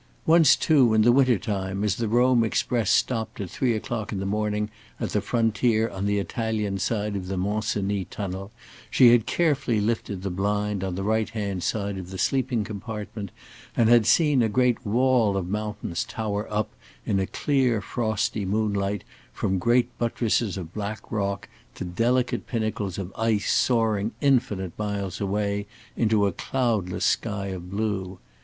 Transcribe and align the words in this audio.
Once, 0.25 0.55
too, 0.55 0.95
in 0.95 1.03
the 1.03 1.11
winter 1.11 1.37
time, 1.37 1.83
as 1.83 1.97
the 1.97 2.07
Rome 2.07 2.43
express 2.43 2.89
stopped 2.89 3.39
at 3.39 3.51
three 3.51 3.75
o'clock 3.75 4.11
in 4.11 4.19
the 4.19 4.25
morning 4.25 4.71
at 4.99 5.11
the 5.11 5.21
frontier 5.21 5.87
on 5.89 6.07
the 6.07 6.17
Italian 6.17 6.79
side 6.79 7.15
of 7.15 7.27
the 7.27 7.37
Mont 7.37 7.65
Cenis 7.65 8.07
tunnel, 8.09 8.49
she 8.89 9.09
had 9.11 9.27
carefully 9.27 9.79
lifted 9.79 10.23
the 10.23 10.31
blind 10.31 10.83
on 10.83 10.95
the 10.95 11.03
right 11.03 11.29
hand 11.29 11.61
side 11.61 11.99
of 11.99 12.09
the 12.09 12.17
sleeping 12.17 12.63
compartment 12.63 13.29
and 13.77 13.89
had 13.89 14.07
seen 14.07 14.41
a 14.41 14.49
great 14.49 14.83
wall 14.83 15.37
of 15.37 15.47
mountains 15.47 16.03
tower 16.03 16.51
up 16.51 16.71
in 17.05 17.19
a 17.19 17.27
clear 17.27 17.79
frosty 17.79 18.43
moonlight 18.43 19.03
from 19.31 19.59
great 19.59 19.95
buttresses 19.99 20.57
of 20.57 20.73
black 20.73 21.11
rock 21.11 21.47
to 21.75 21.85
delicate 21.85 22.47
pinnacles 22.47 22.97
of 22.97 23.13
ice 23.15 23.53
soaring 23.53 24.13
infinite 24.19 24.73
miles 24.79 25.21
away 25.21 25.67
into 25.95 26.25
a 26.25 26.31
cloudless 26.31 27.05
sky 27.05 27.49
of 27.49 27.69
blue. 27.69 28.17